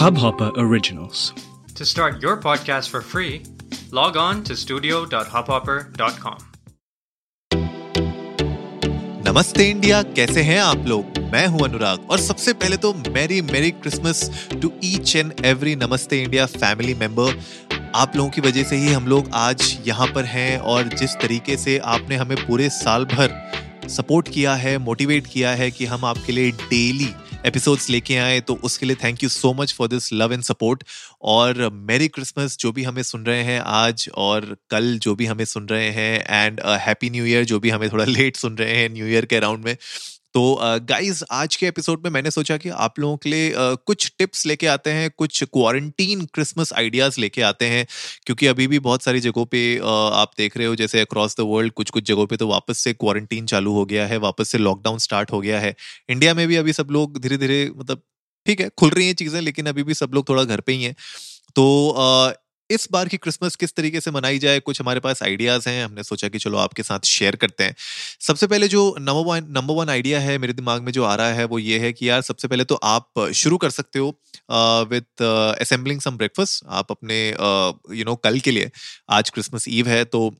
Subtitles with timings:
[0.00, 1.34] Hubhopper Originals.
[1.74, 3.42] To start your podcast for free,
[3.92, 6.38] log on to studio.hubhopper.com.
[9.26, 13.70] नमस्ते India कैसे हैं आप लोग मैं हूँ अनुराग और सबसे पहले तो merry merry
[13.70, 17.38] Christmas to each and every Namaste India family member
[17.94, 21.56] आप लोगों की वजह से ही हम लोग आज यहाँ पर हैं और जिस तरीके
[21.56, 23.40] से आपने हमें पूरे साल भर
[23.88, 27.14] सपोर्ट किया है मोटिवेट किया है कि हम आपके लिए डेली
[27.46, 30.82] एपिसोड्स लेके आए तो उसके लिए thank you so much for this love and support
[31.22, 35.44] और मेरी क्रिसमस जो भी हमें सुन रहे हैं आज और कल जो भी हमें
[35.44, 38.88] सुन रहे हैं एंड हैप्पी न्यू ईयर जो भी हमें थोड़ा लेट सुन रहे हैं
[38.88, 39.76] न्यू ईयर के अराउंड में
[40.34, 44.44] तो गाइज़ आज के एपिसोड में मैंने सोचा कि आप लोगों के लिए कुछ टिप्स
[44.46, 47.86] लेके आते हैं, कुछ क्वारंटीन क्रिसमस आइडियाज़ लेके आते हैं,
[48.26, 51.72] क्योंकि अभी भी बहुत सारी जगहों पे आप देख रहे हो, जैसे अक्रॉस द वर्ल्ड
[51.72, 54.98] कुछ कुछ जगहों पे तो वापस से क्वारंटीन चालू हो गया है, वापस से लॉकडाउन
[54.98, 55.74] स्टार्ट हो गया है।
[56.08, 58.02] इंडिया में भी अभी सब लोग धीरे धीरे मतलब
[58.46, 60.82] ठीक है, खुल रही हैं चीज़ें, लेकिन अभी भी सब लोग थोड़ा घर पे ही
[60.82, 60.94] हैं।
[61.56, 61.64] तो
[62.70, 66.02] इस बार की क्रिसमस किस तरीके से मनाई जाए कुछ हमारे पास आइडियाज़ हैं हमने
[66.02, 67.74] सोचा कि चलो आपके साथ शेयर करते हैं।
[68.20, 71.32] सबसे पहले जो number one number one idea है मेरे दिमाग में जो आ रहा
[71.32, 74.20] है वो ये है कि यार सबसे पहले तो आप शुरू कर सकते हो
[74.90, 75.22] विथ
[75.60, 78.70] असेंबलिंग सम ब्रेकफास्ट आप अपने you uh, know you know, कल के लिए
[79.10, 80.34] आज क्रिसमस ईव है तो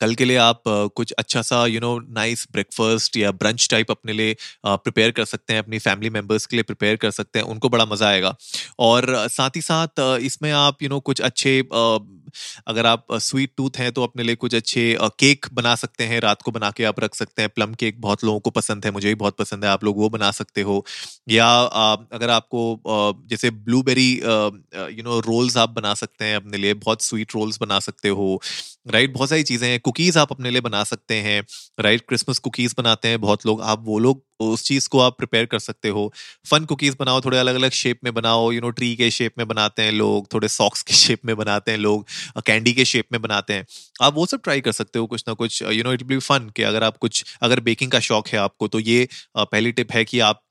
[0.00, 4.12] कल के लिए आप कुछ अच्छा सा यू नो नाइस ब्रेकफास्ट या ब्रंच टाइप अपने
[4.12, 7.68] लिए प्रिपेयर कर सकते हैं अपनी फैमिली मेंबर्स के लिए प्रिपेयर कर सकते हैं उनको
[7.68, 8.34] बड़ा मज़ा आएगा।
[8.78, 11.60] और साथ ही साथ इसमें आप यू you नो know, कुछ अच्छे
[12.66, 16.42] अगर आप स्वीट टूथ हैं तो अपने लिए कुछ अच्छे केक बना सकते हैं। रात
[16.42, 19.08] को बना के आप रख सकते हैं। प्लम केक बहुत लोगों को पसंद है, मुझे
[19.08, 20.84] भी बहुत पसंद है। आप लोग वो बना सकते हो।
[21.28, 21.48] या
[22.12, 27.34] अगर आपको जैसे ब्लूबेरी यू नो रोल्स आप बना सकते हैं अपने लिए, बहुत स्वीट
[27.34, 28.40] रोल्स बना सकते हो
[28.86, 31.42] राइट बहुत सारी चीज़ें हैं। कुकीज आप अपने लिए बना सकते हैं
[31.80, 35.46] राइट क्रिसमस कुकीज बनाते हैं बहुत लोग। आप वो लोग उस चीज़ को आप प्रिपेयर
[35.46, 36.12] कर सकते हो।
[36.50, 39.46] फन कुकीज बनाओ, थोड़े अलग अलग शेप में बनाओ यू नो ट्री के शेप में
[39.48, 42.06] बनाते हैं लोग, थोड़े सॉक्स के शेप में बनाते हैं लोग
[42.46, 43.64] कैंडी के शेप में बनाते हैं।
[44.02, 46.50] आप वो सब ट्राई कर सकते हो कुछ ना कुछ you know it be fun
[46.56, 49.08] कि अगर आप कुछ, अगर बेकिंग का शौक है आपको तो ये
[49.38, 50.42] पहली टिप है कि आप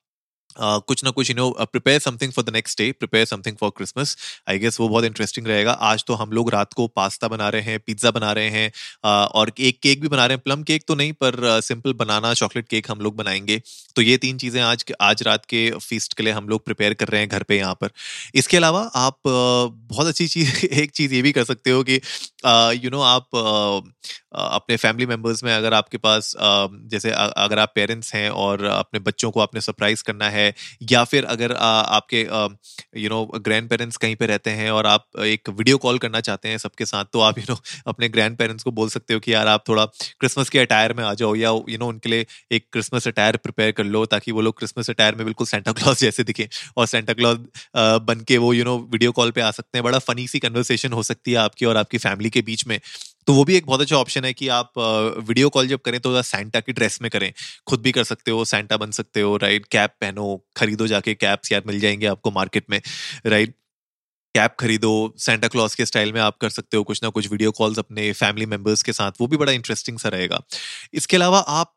[0.58, 4.16] कुछ ना कुछ you know prepare something for the next day prepare something for Christmas
[4.50, 7.62] I guess वो बहुत इंटरेस्टिंग रहेगा। आज तो हम लोग रात को पास्ता बना रहे
[7.62, 10.84] हैं पिज्जा बना रहे हैं uh, और एक केक भी बना रहे हैं। प्लम केक
[10.88, 13.62] तो नहीं पर सिंपल बनाना चॉकलेट केक हम लोग बनाएँगे।
[13.96, 17.08] तो ये तीन चीज़ें आज आज रात के फीस्ट के लिए हम लोग प्रिपेयर कर
[17.08, 17.90] रहे हैं घर पे यहाँ पर।
[18.36, 22.02] इसके अलावा आप बहुत अच्छी चीज़ एक चीज़ ये भी कर सकते हो कि
[22.84, 23.38] यू नो आप
[24.34, 29.32] अपने फैमिली मेंबर्स में अगर आपके पास जैसे अगर आप पेरेंट्स हैं और अपने बच्चों
[29.32, 30.39] को आपने सरप्राइज़ करना है
[30.92, 32.22] या फिर अगर आपके
[33.00, 36.50] यू नो ग्रैंड पेरेंट्स कहीं पे रहते हैं और आप एक वीडियो कॉल करना चाहते
[36.50, 37.58] हैं सबके साथ तो आप यू नो
[37.88, 39.86] अपने ग्रैंड पेरेंट्स को बोल सकते हो कि यार आप थोड़ा
[40.20, 43.08] क्रिसमस के अटायर में आ जाओ या यू you नो know, उनके लिए एक क्रिसमस
[43.08, 46.50] अटायर प्रिपेयर कर लो ताकि वो लोग क्रिसमस अटायर में बिल्कुल सेंटा क्लॉज जैसे दिखे
[46.78, 47.38] और सेंटा क्लॉज
[47.78, 50.94] बन के वो यू नो वीडियो कॉल पे आ सकते हैं। बड़ा फनी सी कन्वर्सेशन
[50.94, 52.80] हो सकती है आपकी और आपकी फैमिली के बीच में।
[53.28, 54.72] तो वो भी एक बहुत अच्छा ऑप्शन है कि आप
[55.28, 57.32] वीडियो कॉल जब करें तो सेंटा की ड्रेस में करें।
[57.68, 61.52] खुद भी कर सकते हो सेंटा बन सकते हो राइट कैप पहनो, खरीदो जाके कैप्स
[61.52, 62.82] यार मिल जाएँगे आपको मार्केट में
[63.26, 63.56] राइट
[64.40, 67.52] कैप खरीदो सेंटा क्लॉज के स्टाइल में आप कर सकते हो कुछ ना कुछ वीडियो
[67.52, 70.42] कॉल्स अपने फैमिली मेंबर्स के साथ वो भी बड़ा इंटरेस्टिंग सा रहेगा।
[70.94, 71.74] इसके अलावा आप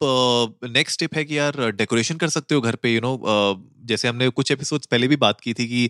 [0.65, 3.71] नेक्स्ट स्टेप है कि यार डेकोरेशन कर सकते हो घर पे यू you नो know,
[3.87, 5.87] जैसे हमने कुछ एपिसोड्स पहले भी बात की थी कि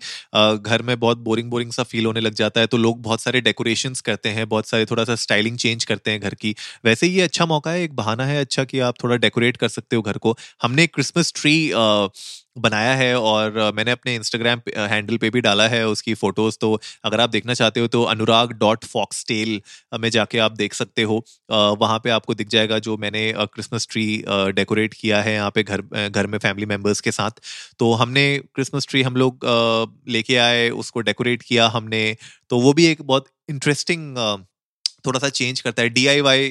[0.60, 3.40] घर में बहुत बोरिंग बोरिंग सा फील होने लग जाता है तो लोग बहुत सारे
[3.40, 7.20] डेकोरेशंस करते हैं बहुत सारे थोड़ा सा स्टाइलिंग चेंज करते हैं घर की। वैसे ये
[7.20, 10.18] अच्छा मौका है एक बहाना है अच्छा कि आप थोड़ा डेकोरेट कर सकते हो घर
[10.18, 11.56] को। हमने क्रिसमस ट्री
[12.58, 16.70] बनाया है और मैंने अपने इंस्टाग्राम हैंडल पे भी डाला है उसकी फ़ोटोज़ तो
[17.04, 19.60] अगर आप देखना चाहते हो तो अनुराग डॉट फॉक्स टेल
[20.00, 24.06] में जाके आप देख सकते हो। वहाँ पे आपको दिख जाएगा जो मैंने क्रिसमस ट्री
[24.52, 27.40] डेकोरेट किया है यहाँ पे घर घर में फैमिली मेंबर्स के साथ।
[27.78, 29.46] तो हमने क्रिसमस ट्री हम लोग
[30.08, 32.16] लेके आए, उसको डेकोरेट किया हमने।
[32.50, 34.16] तो वो भी एक बहुत इंटरेस्टिंग
[35.06, 36.44] थोड़ा सा चेंज करता है। D I Y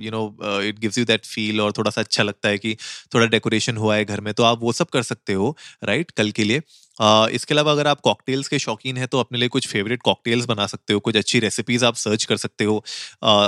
[0.00, 0.24] you know
[0.62, 2.76] it gives you that feel और थोड़ा सा अच्छा लगता है कि
[3.14, 6.16] थोड़ा डेकोरेशन हुआ है घर में। तो आप वो सब कर सकते हो राइट right?
[6.16, 6.62] कल के लिए।
[7.00, 10.66] इसके अलावा अगर आप कॉकटेल्स के शौकीन हैं तो अपने लिए कुछ फेवरेट कॉकटेल्स बना
[10.66, 12.84] सकते हो कुछ अच्छी रेसिपीज़ आप सर्च कर सकते हो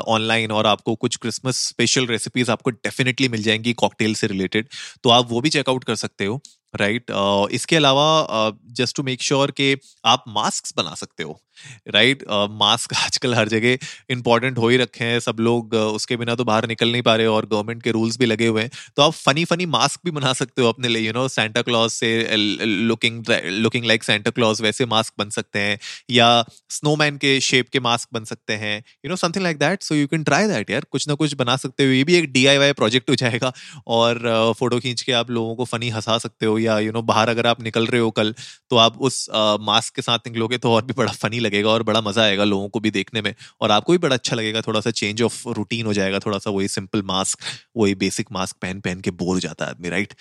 [0.09, 4.69] ऑनलाइन और आपको कुछ क्रिसमस स्पेशल रेसिपीज़ आपको डेफिनेटली मिल जाएँगी कॉकटेल से रिलेटेड
[5.03, 6.41] तो आप वो भी चेकआउट कर सकते हो
[6.77, 7.47] राइट right?
[7.47, 11.41] uh, इसके अलावा जस्ट टू मेक श्योर कि आप मास्क बना सकते हो
[11.89, 12.25] राइट
[12.61, 13.79] मास्क आजकल हर जगह
[14.11, 17.15] इंपॉर्टेंट हो ही रखे हैं। सब लोग uh, उसके बिना तो बाहर निकल नहीं पा
[17.17, 20.11] रहे और गवर्नमेंट के रूल्स भी लगे हुए हैं। तो आप फनी फनी मास्क भी
[20.11, 24.61] बना सकते हो अपने लिए यू नो सेंटा क्लॉज से looking looking like Santa Claus
[24.63, 25.79] वैसे मास्क बन सकते हैं।
[26.11, 26.29] या
[26.71, 30.07] स्नोमैन के शेप के मास्क बन सकते हैं you know something like that so you
[30.07, 33.11] can try that यार। कुछ ना कुछ बना सकते हो। ये भी एक डीआईवाई प्रोजेक्ट
[33.11, 33.53] हो जाएगा।
[33.87, 34.19] और
[34.59, 37.29] फ़ोटो uh, खींच के आप लोगों को फनी हंसा सकते हो। या यू नो बाहर
[37.29, 38.35] अगर आप निकल रहे हो कल
[38.71, 39.27] तो आप उस
[39.63, 42.69] मास्क के साथ निकलोगे तो और भी बड़ा फनी लगेगा और बड़ा मज़ा आएगा लोगों
[42.69, 45.87] को भी देखने में। और आपको भी बड़ा अच्छा लगेगा थोड़ा सा चेंज ऑफ़ रूटीन
[45.87, 47.41] हो जाएगा थोड़ा सा वही सिंपल मास्क
[47.77, 50.15] वही बेसिक मास्क पहन पहन के बोर हो जाता है आदमी राइट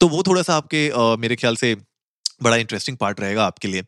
[0.00, 1.74] तो वो थोड़ा सा आपके मेरे ख्याल से
[2.42, 3.82] बड़ा इंटरेस्टिंग पार्ट रहेगा आपके लिए।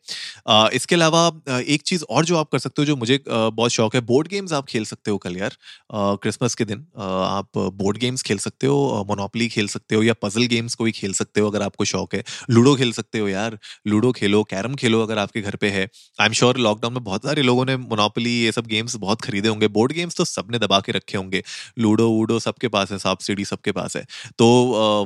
[0.47, 3.95] आ, इसके अलावा एक चीज़ और जो आप कर सकते हो जो मुझे बहुत शौक
[3.95, 5.55] है बोर्ड गेम्स आप खेल सकते हो कल यार।
[5.93, 10.45] क्रिसमस के दिन आप बोर्ड गेम्स खेल सकते हो मोनोपली खेल सकते हो या पजल
[10.47, 13.57] गेम्स को खेल सकते हो अगर आपको शौक है। लूडो खेल सकते हो यार।
[13.87, 15.87] लूडो खेलो कैरम खेलो अगर आपके घर पे है।
[16.19, 19.49] आई एम श्योर लॉकडाउन में बहुत सारे लोगों ने मोनोपली ये सब गेम्स बहुत खरीदे
[19.49, 21.43] होंगे। बोर्ड गेम्स तो सबने दबा के रखे होंगे।
[21.79, 24.05] लूडो वूडो सबके पास है सांप सीढ़ी सबके पास है।
[24.37, 24.47] तो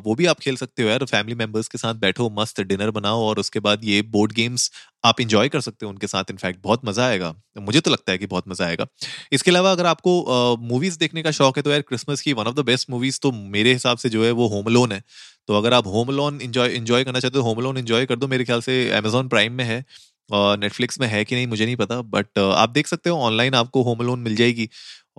[0.06, 3.24] वो भी आप खेल सकते हो यार। फैमिली मेंबर्स के साथ बैठो मस्त डिनर बनाओ
[3.24, 4.70] और उसके बाद ये बोर्ड गेम्स
[5.06, 8.18] आप इंजॉय कर सकते हो उनके साथ इनफैक्ट बहुत मज़ा आएगा। मुझे तो लगता है
[8.18, 8.88] कि बहुत मज़ा आएगा।
[9.32, 12.46] इसके अलावा अगर आपको मूवीज़ uh, देखने का शौक है तो यार क्रिसमस की one
[12.46, 15.02] of the best movies तो मेरे हिसाब से जो है वो होम लोन है।
[15.48, 18.28] तो अगर आप होम लोन इंजॉय इंजॉय करना चाहते हो होम लोन इंजॉय कर दो।
[18.28, 19.84] मेरे ख्याल से अमेजोन प्राइम में है
[20.30, 23.54] और नेटफ्लिक्स में है कि नहीं मुझे नहीं पता बट आप देख सकते हो ऑनलाइन
[23.56, 24.70] आपको होम लोन मिल जाएगी।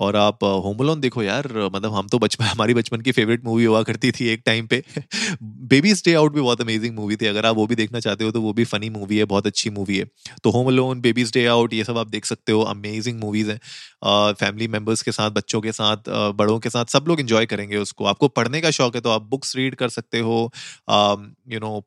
[0.00, 3.64] और आप होम लोन देखो यार मतलब हम तो बचपन, हमारी बचपन की फेवरेट मूवी
[3.64, 4.82] हुआ करती थी एक टाइम पे।
[5.42, 8.30] बेबी स्टे आउट भी बहुत अमेजिंग मूवी थी, अगर आप वो भी देखना चाहते हो
[8.30, 10.06] तो वो भी फनी मूवी है, बहुत अच्छी मूवी है।
[10.44, 13.58] तो Home Alone Baby's Day Out ये सब आप देख सकते हो अमेजिंग मूवीज़ हैं।
[14.34, 18.04] फैमिली मेंबर्स के साथ, बच्चों के साथ बड़ों के साथ, सब लोग इंजॉय करेंगे उसको।
[18.06, 20.50] आपको पढ़ने का शौक है तो आप बुक्स रीड कर सकते हो
[20.90, 21.80] यू नो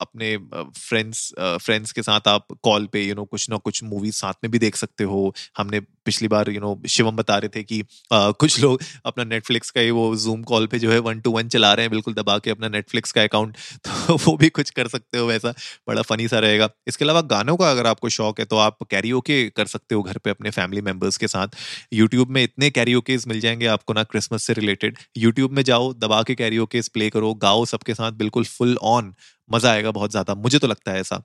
[0.00, 0.36] अपने
[0.78, 4.50] फ्रेंड्स फ्रेंड्स के साथ आप कॉल पे यू नो कुछ ना कुछ मूवीज़ साथ में
[4.52, 7.80] भी देख सकते हो। हमने पिछली बार यू नो शिवम बता रहे थे कि
[8.12, 11.30] आ, कुछ लोग अपना नेटफ्लिक्स का ही वो जूम कॉल पे जो है वन टू
[11.30, 13.56] वन चला रहे हैं बिल्कुल दबा के अपना नेटफ्लिक्स का अकाउंट
[13.86, 15.50] तो वो भी कुछ कर सकते हो वैसा।
[15.88, 19.42] बड़ा फनी सा रहेगा। इसके अलावा गानों का अगर आपको शौक है तो आप कैरियोके
[19.56, 21.56] कर सकते हो घर पे अपने फैमिली मेंबर्स के साथ।
[21.92, 26.22] यूट्यूब में इतने कैरियोकेज मिल जाएँगे आपको ना क्रिसमस से रिलेटेड यूट्यूब में जाओ दबा
[26.22, 29.14] के कैरियोकेज प्ले करो गाओ सबके साथ बिल्कुल फुल ऑन
[29.48, 31.22] मज़ा आएगा बहुत ज़्यादा, मुझे तो लगता है ऐसा।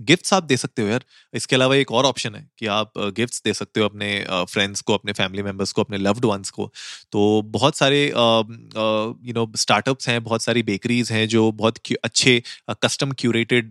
[0.00, 1.04] गिफ्ट्स आप दे सकते हो यार।
[1.34, 4.08] इसके अलावा एक और ऑप्शन है कि आप गिफ्ट्स दे सकते हो अपने
[4.50, 6.70] फ्रेंड्स को, अपने फैमिली मेंबर्स को, अपने लव्ड वंस को।
[7.12, 12.42] तो बहुत सारे यू नो, स्टार्टअप्स हैं, बहुत सारी बेकरीज हैं जो बहुत अच्छे
[12.82, 13.70] कस्टम क्यूरेटेड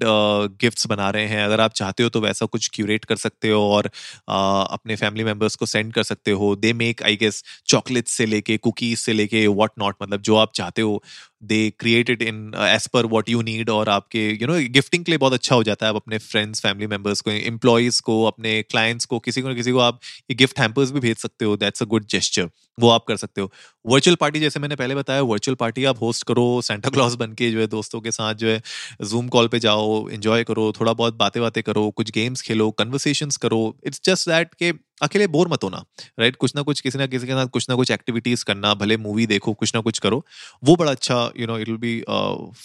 [0.61, 3.61] गिफ्ट्स बना रहे हैं। अगर आप चाहते हो तो वैसा कुछ क्यूरेट कर सकते हो
[3.71, 3.89] और
[4.29, 8.57] अपने फैमिली मेंबर्स को सेंड कर सकते हो। They make, I guess, chocolates से लेके,
[8.59, 11.01] कुकीज से लेके वॉट नॉट मतलब जो आप चाहते हो।
[11.43, 15.11] They create it in as per what you need और आपके यू नो गिफ्टिंग के
[15.11, 18.61] लिए बहुत अच्छा हो जाता है। आप अपने फ्रेंड्स फैमिली मेंबर्स को एम्प्लॉयज़ को, अपने
[18.61, 19.99] क्लाइंट्स को, किसी को ना किसी को आप
[20.29, 22.49] ये गिफ्ट हैम्पर्स भी भेज सकते हो। दैट्स अ गुड जेस्चर
[22.79, 23.51] वो आप कर सकते हो।
[23.85, 27.49] वर्चुअल पार्टी जैसे मैंने पहले बताया वर्चुअल पार्टी आप होस्ट करो सेंटा क्लॉज बन के
[27.51, 28.61] जो है दोस्तों के साथ जो है
[29.03, 33.29] जूम कॉल पे जाओ एंजॉय करो, थोड़ा बहुत बातें बातें करो, कुछ गेम्स खेलो कन्वर्सेशन
[33.41, 34.71] करो। इट्स जस्ट दैट के
[35.01, 35.83] अकेले बोर मत होना
[36.19, 38.97] राइट कुछ ना कुछ किसी ना किसी के साथ कुछ ना कुछ एक्टिविटीज़ करना भले
[38.97, 40.25] मूवी देखो कुछ ना कुछ करो
[40.63, 41.99] वो बड़ा अच्छा you know it will be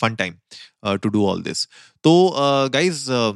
[0.00, 0.34] fun time
[0.96, 1.66] to do all this
[2.04, 2.14] तो
[2.72, 3.34] guys uh,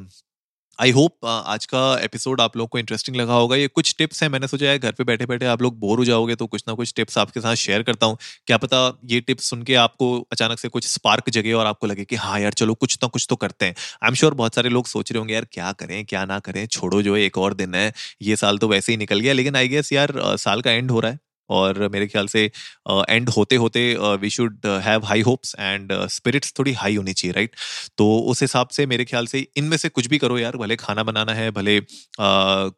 [0.81, 4.23] I hope uh, आज का एपिसोड आप लोग को इंटरेस्टिंग लगा होगा। ये कुछ टिप्स
[4.23, 6.65] हैं मैंने सोचा है घर पे बैठे बैठे आप लोग बोर हो जाओगे तो कुछ
[6.69, 8.17] ना कुछ टिप्स आपके साथ शेयर करता हूँ।
[8.47, 12.05] क्या पता ये टिप्स सुन के आपको अचानक से कुछ स्पार्क जगे और आपको लगे
[12.05, 14.69] कि हाँ यार चलो कुछ ना कुछ तो करते हैं। आई एम श्योर बहुत सारे
[14.69, 16.67] लोग सोच रहे होंगे यार क्या करें क्या ना करें?
[16.67, 17.93] छोड़ो जो एक और दिन है
[18.23, 21.00] ये साल तो वैसे ही निकल गया। लेकिन आई गेस यार साल का एंड हो
[21.00, 21.19] रहा है।
[21.50, 22.44] और मेरे ख्याल से
[22.91, 23.82] एंड होते होते
[24.20, 27.56] we should have high hopes and spirits थोड़ी हाई होनी चाहिए राइट
[27.99, 31.02] तो उस हिसाब से मेरे ख्याल से इनमें से कुछ भी करो यार भले खाना
[31.02, 31.87] बनाना है भले uh,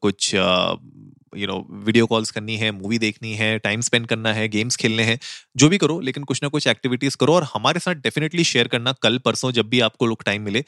[0.00, 0.34] कुछ
[1.36, 5.02] यू नो वीडियो कॉल्स करनी है मूवी देखनी है टाइम स्पेंड करना है गेम्स खेलने
[5.02, 5.18] हैं
[5.56, 8.92] जो भी करो लेकिन कुछ ना कुछ एक्टिविटीज़ करो और हमारे साथ डेफिनेटली शेयर करना
[9.02, 10.64] कल परसों जब भी आपको लोग टाइम मिले।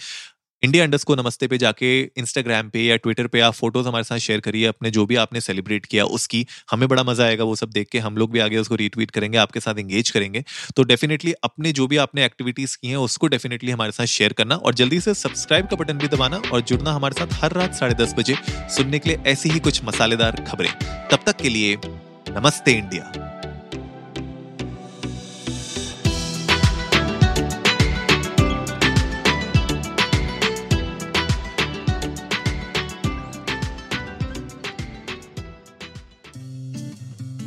[0.65, 4.19] इंडिया अंडर्स को नमस्ते पे जाके इंस्टाग्राम पे या ट्विटर पे आप फ़ोटोज़ हमारे साथ
[4.19, 7.71] शेयर करिए, अपने जो भी आपने सेलिब्रेट किया उसकी। हमें बड़ा मज़ा आएगा वो सब
[7.71, 10.45] देख के। हम लोग भी आगे उसको रीट्वीट करेंगे, आपके साथ एंगेज करेंगे।
[10.77, 14.55] तो डेफिनेटली अपने जो भी आपने एक्टिविटीज़ की हैं, उसको डेफिनेटली हमारे साथ शेयर करना
[14.57, 17.95] और जल्दी से सब्सक्राइब का बटन भी दबाना और जुड़ना हमारे साथ हर रात साढ़े
[17.95, 18.37] दस बजे।
[18.77, 20.73] सुनने के लिए ऐसी ही कुछ मसालेदार खबरें।
[21.11, 21.77] तब तक के लिए
[22.31, 23.24] नमस्ते इंडिया